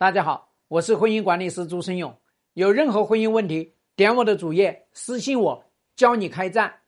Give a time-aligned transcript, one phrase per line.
[0.00, 2.20] 大家好，我是婚姻管理师朱生勇。
[2.52, 5.64] 有任何婚姻问题，点我的主页私信我，
[5.96, 6.82] 教你开战。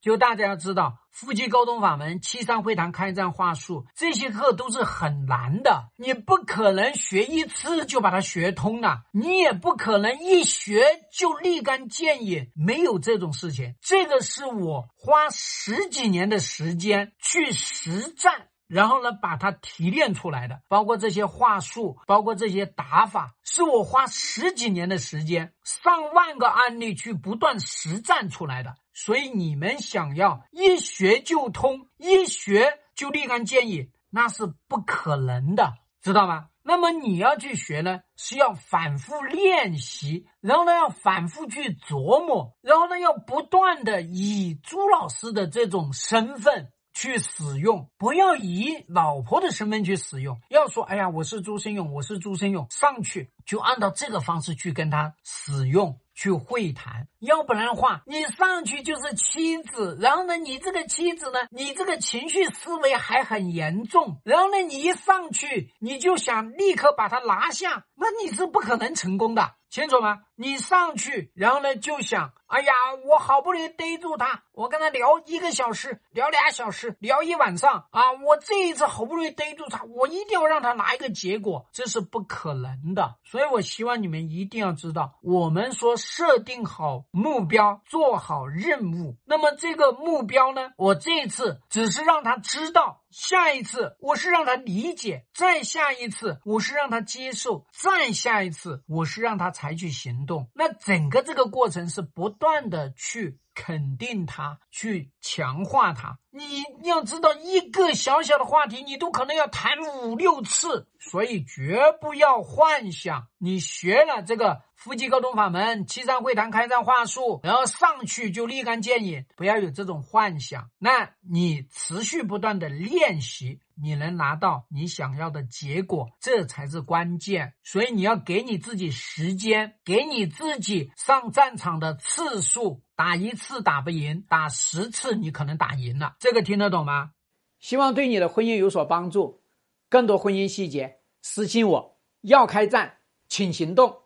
[0.00, 13.74] 就大家要知道，夫妻沟通法门、七三会谈开战话术这些课都是很难的，你不可能学一次就把它学通了，你也不可能一学就立竿见影，没有这种事情。
[13.82, 18.50] 这个是我花十几年的时间去实战。
[18.66, 28.74] 然后呢，把它提炼出来的，包括这些话术，包括这些打法，是我花十几年的时间，上万个案例去不断实战出来的。
[28.92, 36.46] 所以你们想要一学就通，一学就立竿见影，那是不可能的，知道吗？
[36.62, 46.72] 那么你要去学呢，是要反复练习，然后呢，要反复去琢磨，然后呢，要不断的以朱老师的这种身份。
[46.96, 50.40] 去使用，不要以老婆的身份去使用。
[50.48, 55.98] 要说，哎呀，我是朱生勇，我是朱生勇，上去就按照这个方式去跟他使用。
[56.18, 70.20] 去会谈，要不然的话，你上去就是妻子，然后呢，你这个妻子呢，你这个情绪思维还很严重，然后呢，你一上去你就想立刻把他拿下，那你是不可能成功的，清楚吗？
[70.38, 72.72] 你上去，然后呢就想，哎呀，
[73.06, 83.16] 我好不容易逮住他，我跟他聊一个小时，聊俩小时，聊一晚上啊，我这一次好不容易逮住他，我一定要让他拿一个结果，这是不可能的。
[83.24, 85.96] 所以我希望你们一定要知道，我们说。
[85.96, 89.16] 设定好目标，做好任务。
[89.24, 90.72] 那么这个目标呢？
[90.76, 100.50] 我这一次只是让他知道，下一次我是让他理解，再下一次我是让他接受，再下一次我是让他采取行动。
[100.54, 103.38] 那整个这个过程是不断的去。
[103.56, 106.18] 肯定他，去强化他。
[106.30, 119.26] 你要知道，一个小小的话题，你都可能要谈五六次，所以绝不要幻想你学了这个夫妻沟通法门、七三会谈开战话术，然后上去就立竿见影。
[119.34, 120.70] 不要有这种幻想。
[120.78, 123.58] 那你持续不断的练习。
[123.74, 127.54] 你能拿到你想要的结果，这才是关键。
[127.64, 132.84] 所以你要给你自己时间，给你自己上战场的次数。
[132.94, 136.14] 打一次打不赢，打十次你可能打赢了。
[136.20, 137.10] 这个听得懂吗？
[137.58, 139.42] 希望对你的婚姻有所帮助。
[139.90, 141.98] 更多婚姻细节，私信我。
[142.20, 142.98] 要开战，
[143.28, 144.05] 请行动。